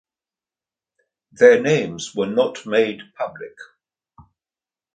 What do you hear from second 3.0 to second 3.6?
public.